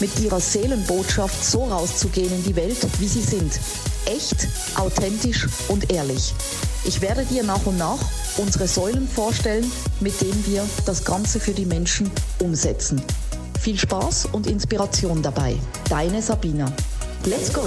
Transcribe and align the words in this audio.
mit 0.00 0.18
ihrer 0.20 0.40
Seelenbotschaft 0.40 1.44
so 1.44 1.64
rauszugehen 1.64 2.32
in 2.32 2.44
die 2.44 2.56
Welt, 2.56 2.78
wie 2.98 3.08
sie 3.08 3.22
sind. 3.22 3.60
Echt, 4.06 4.48
authentisch 4.76 5.46
und 5.68 5.92
ehrlich. 5.92 6.34
Ich 6.84 7.00
werde 7.00 7.24
dir 7.24 7.42
nach 7.42 7.66
und 7.66 7.76
nach 7.76 7.98
unsere 8.38 8.66
Säulen 8.66 9.06
vorstellen, 9.06 9.70
mit 10.00 10.20
denen 10.20 10.44
wir 10.46 10.64
das 10.86 11.04
Ganze 11.04 11.38
für 11.40 11.52
die 11.52 11.66
Menschen 11.66 12.10
umsetzen. 12.40 13.02
Viel 13.60 13.78
Spaß 13.78 14.28
und 14.32 14.46
Inspiration 14.46 15.22
dabei. 15.22 15.56
Deine 15.88 16.22
Sabina. 16.22 16.72
Let's 17.26 17.52
go! 17.52 17.62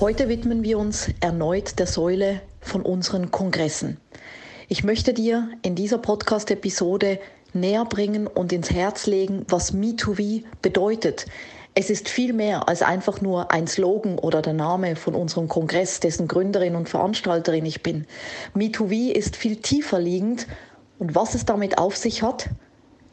Heute 0.00 0.28
widmen 0.28 0.62
wir 0.64 0.78
uns 0.78 1.08
erneut 1.20 1.78
der 1.78 1.86
Säule 1.86 2.40
von 2.60 2.82
unseren 2.82 3.30
Kongressen. 3.30 3.98
Ich 4.68 4.84
möchte 4.84 5.14
dir 5.14 5.48
in 5.62 5.76
dieser 5.76 5.98
Podcast-Episode 5.98 7.20
näher 7.54 7.84
bringen 7.84 8.26
und 8.26 8.52
ins 8.52 8.70
Herz 8.70 9.06
legen, 9.06 9.44
was 9.48 9.74
Me2V 9.74 10.44
bedeutet. 10.62 11.26
Es 11.74 11.90
ist 11.90 12.08
viel 12.08 12.32
mehr 12.32 12.68
als 12.68 12.82
einfach 12.82 13.20
nur 13.20 13.52
ein 13.52 13.66
Slogan 13.68 14.18
oder 14.18 14.42
der 14.42 14.52
Name 14.52 14.96
von 14.96 15.14
unserem 15.14 15.48
Kongress, 15.48 16.00
dessen 16.00 16.26
Gründerin 16.26 16.74
und 16.74 16.88
Veranstalterin 16.88 17.64
ich 17.64 17.82
bin. 17.82 18.06
Me2V 18.56 19.12
ist 19.12 19.36
viel 19.36 19.56
tiefer 19.56 20.00
liegend 20.00 20.46
und 20.98 21.14
was 21.14 21.34
es 21.34 21.44
damit 21.44 21.78
auf 21.78 21.96
sich 21.96 22.22
hat, 22.22 22.48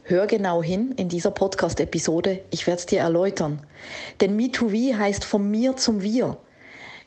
hör 0.03 0.25
genau 0.27 0.63
hin 0.63 0.93
in 0.97 1.09
dieser 1.09 1.31
Podcast-Episode. 1.31 2.41
Ich 2.49 2.65
werde 2.65 2.79
es 2.79 2.85
dir 2.85 3.01
erläutern. 3.01 3.61
Denn 4.21 4.39
Me2V 4.39 4.97
heißt 4.97 5.23
von 5.23 5.49
mir 5.49 5.75
zum 5.75 6.01
Wir. 6.01 6.37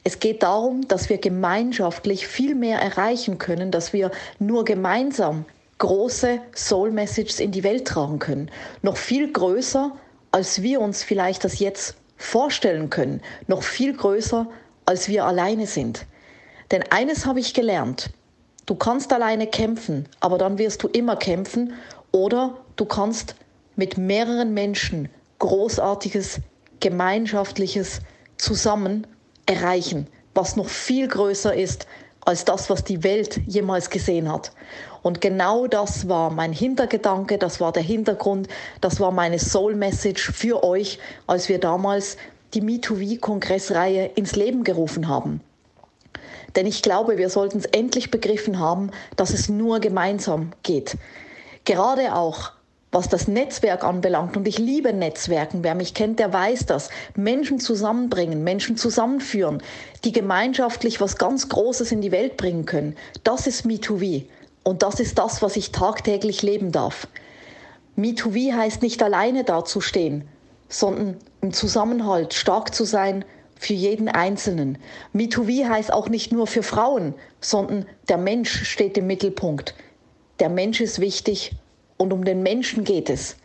Es 0.05 0.21
geht 0.21 0.43
darum, 0.43 0.87
dass 0.87 1.09
wir 1.09 1.19
gemeinschaftlich 1.19 2.27
viel 2.27 2.55
mehr 2.55 2.81
erreichen 2.81 3.39
können, 3.39 3.71
dass 3.71 3.93
wir 3.93 4.11
nur 4.39 4.65
gemeinsam 4.65 5.45
große 5.79 6.41
Soul 6.55 6.91
Messages 6.91 7.41
in 7.41 7.53
die 7.53 7.65
Welt 7.65 7.87
tragen 7.87 8.19
können. 8.19 8.51
Noch 8.83 8.97
viel 8.97 9.33
größer, 9.33 9.93
als 10.33 10.63
wir 10.63 10.81
uns 10.81 11.03
vielleicht 11.03 11.45
das 11.45 11.59
jetzt 11.59 11.97
vorstellen 12.17 12.91
können. 12.91 13.23
Noch 13.47 13.63
viel 13.63 13.97
größer, 13.97 14.49
als 14.85 15.09
wir 15.09 15.25
alleine 15.25 15.67
sind. 15.67 16.07
Denn 16.71 16.83
eines 16.91 17.27
habe 17.27 17.41
ich 17.41 17.55
gelernt. 17.55 18.11
Du 18.67 18.75
kannst 18.75 19.13
alleine 19.13 19.47
kämpfen, 19.47 20.07
aber 20.21 20.37
dann 20.37 20.59
wirst 20.59 20.83
du 20.83 20.89
immer 20.89 21.17
kämpfen 21.17 21.73
oder 22.13 22.59
du 22.77 22.85
kannst 22.85 23.35
mit 23.77 23.97
mehreren 23.97 24.53
Menschen 24.53 25.09
großartiges, 25.39 26.41
gemeinschaftliches 26.81 28.01
zusammen 28.37 29.07
erreichen, 29.47 30.09
was 30.35 30.57
noch 30.57 30.69
viel 30.69 31.09
größer 31.09 31.55
ist 31.55 31.87
als 32.29 32.45
das, 32.45 32.69
was 32.69 32.85
die 32.85 33.05
Welt 33.05 33.41
jemals 33.47 33.89
gesehen 33.89 34.31
hat. 34.31 34.53
Und 35.01 35.23
genau 35.23 35.67
das 35.67 36.11
war 36.11 36.29
mein 36.29 36.53
Hintergedanke, 36.53 37.39
das 37.39 37.59
war 37.59 37.73
der 37.73 37.83
Hintergrund, 37.83 38.49
das 38.83 39.01
war 39.01 39.13
meine 39.13 39.39
Soul 39.39 39.75
Message 39.75 40.31
für 40.33 40.63
euch, 40.63 40.99
als 41.27 41.49
wir 41.49 41.59
damals 41.59 42.19
die 42.53 42.61
Me2V-Kongressreihe 42.61 44.11
ins 44.15 44.37
Leben 44.37 44.63
gerufen 44.63 45.09
haben. 45.09 45.41
Denn 46.55 46.67
ich 46.67 46.83
glaube, 46.83 47.17
wir 47.17 47.31
sollten 47.31 47.61
es 47.61 47.65
endlich 47.65 48.11
begriffen 48.11 48.59
haben, 48.59 48.91
dass 49.17 49.31
es 49.31 49.49
nur 49.49 49.81
gemeinsam 49.81 50.51
geht. 50.63 50.99
Gerade 51.65 52.15
auch 52.15 52.53
was 52.91 53.09
das 53.09 53.29
Netzwerk 53.29 53.85
anbelangt. 53.85 54.37
Und 54.37 54.49
ich 54.49 54.59
liebe 54.59 54.93
Netzwerken. 54.93 55.63
Wer 55.63 55.75
mich 55.75 55.95
kennt, 55.95 56.19
der 56.19 56.33
weiß 56.33 56.67
das. 56.67 56.89
Menschen 57.15 57.61
zusammenbringen, 57.61 58.45
Menschen 58.45 58.77
zusammenführen, 58.77 59.63
die 60.05 60.13
gemeinschaftlich 60.13 61.01
was 61.01 61.19
ganz 61.19 61.49
Großes 61.49 61.93
in 61.93 62.01
die 62.01 62.13
Welt 62.13 62.37
bringen 62.37 62.67
können. 62.67 62.97
Das 63.25 63.47
ist 63.47 63.67
Me2V. 63.67 64.25
Und 64.65 64.83
das 64.83 65.01
ist 65.01 65.19
das, 65.19 65.43
was 65.43 65.57
ich 65.57 65.73
tagtäglich 65.73 66.43
leben 66.43 66.73
darf. 66.73 67.09
Me2V 67.97 68.55
heißt 68.55 68.83
nicht 68.83 69.03
alleine 69.03 69.45
dazustehen, 69.45 70.29
sondern 70.69 71.17
im 71.41 71.53
Zusammenhalt 71.53 72.35
stark 72.35 72.75
zu 72.75 72.85
sein 72.85 73.25
für 73.57 73.75
jeden 73.75 74.09
Einzelnen. 74.09 74.79
Me2V 75.15 75.69
heißt 75.69 75.93
auch 75.93 76.09
nicht 76.09 76.33
nur 76.33 76.47
für 76.47 76.63
Frauen, 76.63 77.15
sondern 77.41 77.87
der 78.09 78.19
Mensch 78.19 78.65
steht 78.69 78.97
im 78.97 79.07
Mittelpunkt. 79.07 79.75
Der 80.39 80.49
Mensch 80.49 80.81
ist 80.81 81.01
wichtig 81.01 81.57
und 81.99 82.13
um 82.13 82.25
den 82.25 82.43
Menschen 82.43 82.85
geht 82.85 83.11
es. 83.11 83.37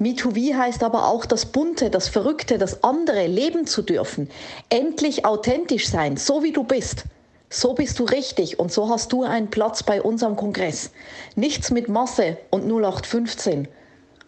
Me2V 0.00 0.56
heißt 0.56 0.84
aber 0.84 1.08
auch 1.08 1.26
das 1.26 1.46
Bunte, 1.46 1.90
das 1.90 2.08
Verrückte, 2.08 2.56
das 2.56 2.84
andere 2.84 3.26
leben 3.26 3.66
zu 3.66 3.82
dürfen. 3.82 4.30
Endlich 4.70 5.24
authentisch 5.24 5.88
sein, 5.88 6.16
so 6.16 6.42
wie 6.42 6.52
du 6.52 6.62
bist. 6.62 7.04
So 7.50 7.74
bist 7.74 7.98
du 7.98 8.04
richtig 8.04 8.60
und 8.60 8.70
so 8.70 8.88
hast 8.88 9.12
du 9.12 9.24
einen 9.24 9.48
Platz 9.48 9.82
bei 9.82 10.00
unserem 10.00 10.36
Kongress. 10.36 10.90
Nichts 11.34 11.70
mit 11.70 11.88
Masse 11.88 12.36
und 12.50 12.64
0815, 12.64 13.66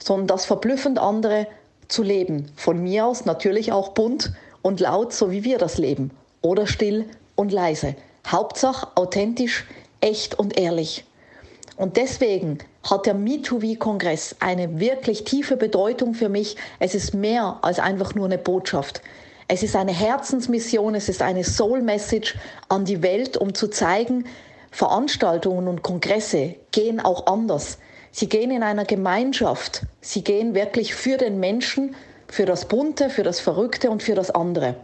sondern 0.03 0.27
das 0.27 0.47
verblüffend 0.47 0.99
andere 0.99 1.47
zu 1.87 2.03
leben. 2.03 2.51
Von 2.57 2.83
mir 2.83 3.07
aus 3.07 3.25
natürlich 3.25 3.73
auch 3.73 3.91
bunt 3.91 4.33
und 4.63 4.81
laut, 4.81 5.13
so 5.13 5.31
wie 5.31 5.45
wir 5.45 5.59
das 5.59 5.79
leben. 5.79 6.11
Oder 6.43 6.67
still 6.67 7.05
und 7.37 7.53
leise. 7.53 7.95
Hauptsache 8.27 8.89
authentisch, 8.97 9.67
echt 10.01 10.39
und 10.39 10.59
ehrlich. 10.59 11.05
Und 11.81 11.97
deswegen 11.97 12.59
hat 12.83 13.07
der 13.07 13.17
Me2V-Kongress 13.17 14.37
eine 14.41 14.81
wirklich 14.81 15.25
tiefe 15.25 15.57
Bedeutung 15.57 16.13
für 16.13 16.29
mich. 16.29 16.57
Es 16.79 16.95
ist 16.95 17.15
mehr 17.15 17.59
als 17.63 17.79
einfach 17.79 18.15
nur 18.15 18.27
eine 18.27 18.37
Botschaft. 18.37 19.01
Es 19.49 19.63
ist 19.63 19.75
eine 19.75 19.91
Herzensmission, 19.91 20.95
es 20.95 21.09
ist 21.09 21.23
eine 21.23 21.43
Soul 21.43 21.81
Message 21.81 22.37
an 22.69 22.85
die 22.85 23.03
Welt, 23.03 23.39
um 23.39 23.55
zu 23.55 23.69
zeigen, 23.69 24.27
Veranstaltungen 24.71 25.69
und 25.69 25.83
Kongresse 25.83 26.57
gehen 26.71 27.01
auch 27.01 27.27
anders. 27.27 27.79
Sie 28.11 28.29
gehen 28.29 28.51
in 28.51 28.63
einer 28.63 28.85
Gemeinschaft. 28.85 29.87
Sie 30.03 30.23
gehen 30.23 30.55
wirklich 30.55 30.95
für 30.95 31.17
den 31.17 31.41
Menschen, 31.41 31.97
für 32.29 32.45
das 32.45 32.67
Bunte, 32.69 33.09
für 33.09 33.23
das 33.23 33.41
Verrückte 33.41 33.89
und 33.89 34.03
für 34.03 34.15
das 34.15 34.31
andere. 34.31 34.75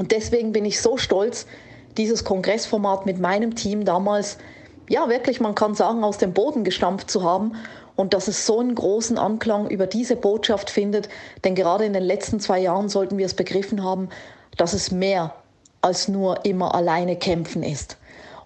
Und 0.00 0.10
deswegen 0.10 0.50
bin 0.50 0.64
ich 0.64 0.80
so 0.80 0.96
stolz, 0.96 1.46
dieses 1.96 2.24
Kongressformat 2.24 3.06
mit 3.06 3.20
meinem 3.20 3.54
Team 3.54 3.84
damals, 3.84 4.38
ja 4.88 5.08
wirklich, 5.08 5.40
man 5.40 5.54
kann 5.54 5.74
sagen, 5.74 6.04
aus 6.04 6.18
dem 6.18 6.32
Boden 6.32 6.64
gestampft 6.64 7.10
zu 7.10 7.22
haben 7.22 7.52
und 7.96 8.14
dass 8.14 8.28
es 8.28 8.46
so 8.46 8.60
einen 8.60 8.74
großen 8.74 9.18
Anklang 9.18 9.68
über 9.68 9.86
diese 9.86 10.16
Botschaft 10.16 10.70
findet. 10.70 11.08
Denn 11.44 11.54
gerade 11.54 11.84
in 11.84 11.92
den 11.92 12.04
letzten 12.04 12.40
zwei 12.40 12.60
Jahren 12.60 12.88
sollten 12.88 13.18
wir 13.18 13.26
es 13.26 13.34
begriffen 13.34 13.82
haben, 13.82 14.08
dass 14.56 14.72
es 14.72 14.90
mehr 14.90 15.34
als 15.80 16.08
nur 16.08 16.44
immer 16.44 16.74
alleine 16.74 17.16
kämpfen 17.16 17.62
ist. 17.62 17.96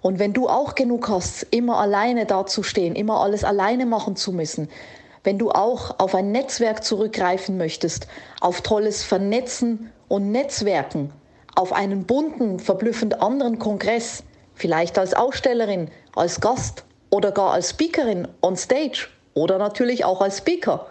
Und 0.01 0.19
wenn 0.19 0.33
du 0.33 0.49
auch 0.49 0.75
genug 0.75 1.09
hast, 1.09 1.47
immer 1.51 1.79
alleine 1.79 2.27
dazustehen, 2.27 2.97
immer 2.97 3.21
alles 3.21 3.45
alleine 3.45 3.87
machen 3.87 4.17
zu 4.17 4.33
müssen, 4.33 4.69
wenn 5.25 5.39
du 5.39 5.51
auch 5.51 6.01
auf 6.01 6.15
ein 6.15 6.33
Netzwerk 6.33 6.83
zurückgreifen 6.83 7.57
möchtest, 7.57 8.09
auf 8.41 8.63
tolles 8.63 9.05
Vernetzen 9.05 9.93
und 10.09 10.33
Netzwerken, 10.33 11.13
auf 11.55 11.73
einen 11.73 12.05
bunten, 12.05 12.59
verblüffend 12.59 13.23
anderen 13.23 13.59
Kongress, 13.59 14.25
vielleicht 14.63 14.97
als 14.97 15.13
Ausstellerin, 15.13 15.91
als 16.15 16.41
Gast 16.41 16.85
oder 17.11 17.33
gar 17.33 17.53
als 17.53 17.71
Speakerin 17.71 18.29
on 18.43 18.57
Stage 18.57 19.09
oder 19.35 19.59
natürlich 19.59 20.05
auch 20.05 20.21
als 20.21 20.39
Speaker, 20.39 20.87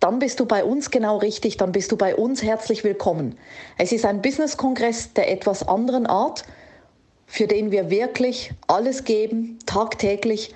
dann 0.00 0.18
bist 0.18 0.40
du 0.40 0.46
bei 0.46 0.64
uns 0.64 0.90
genau 0.90 1.18
richtig, 1.18 1.58
dann 1.58 1.70
bist 1.70 1.92
du 1.92 1.98
bei 1.98 2.16
uns 2.16 2.42
herzlich 2.42 2.82
willkommen. 2.82 3.38
Es 3.76 3.92
ist 3.92 4.06
ein 4.06 4.22
Business-Kongress 4.22 5.12
der 5.12 5.30
etwas 5.30 5.68
anderen 5.68 6.06
Art, 6.06 6.44
für 7.26 7.46
den 7.46 7.70
wir 7.70 7.90
wirklich 7.90 8.52
alles 8.68 9.04
geben, 9.04 9.58
tagtäglich 9.66 10.54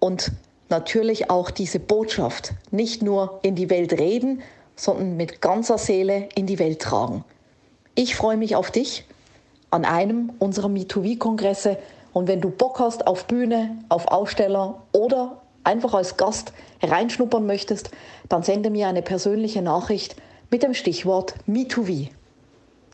und 0.00 0.32
natürlich 0.68 1.30
auch 1.30 1.52
diese 1.52 1.78
Botschaft 1.78 2.52
nicht 2.72 3.00
nur 3.00 3.38
in 3.42 3.54
die 3.54 3.70
Welt 3.70 3.92
reden, 3.92 4.42
sondern 4.74 5.16
mit 5.16 5.40
ganzer 5.40 5.78
Seele 5.78 6.28
in 6.34 6.46
die 6.46 6.58
Welt 6.58 6.82
tragen. 6.82 7.24
Ich 7.94 8.16
freue 8.16 8.36
mich 8.36 8.56
auf 8.56 8.72
dich 8.72 9.04
an 9.70 9.84
einem 9.84 10.32
unserer 10.38 10.68
Me2V-Kongresse 10.68 11.76
und 12.12 12.28
wenn 12.28 12.40
du 12.40 12.50
Bock 12.50 12.78
hast 12.78 13.06
auf 13.06 13.26
Bühne, 13.26 13.76
auf 13.88 14.08
Aussteller 14.08 14.82
oder 14.92 15.42
einfach 15.64 15.94
als 15.94 16.16
Gast 16.16 16.52
reinschnuppern 16.82 17.44
möchtest, 17.44 17.90
dann 18.28 18.42
sende 18.42 18.70
mir 18.70 18.88
eine 18.88 19.02
persönliche 19.02 19.62
Nachricht 19.62 20.16
mit 20.50 20.62
dem 20.62 20.74
Stichwort 20.74 21.34
Me2V. 21.48 22.08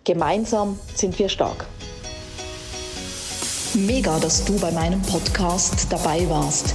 Gemeinsam 0.04 0.78
sind 0.94 1.18
wir 1.18 1.28
stark. 1.28 1.66
Mega, 3.74 4.18
dass 4.18 4.44
du 4.44 4.58
bei 4.58 4.70
meinem 4.72 5.00
Podcast 5.02 5.86
dabei 5.90 6.28
warst. 6.28 6.74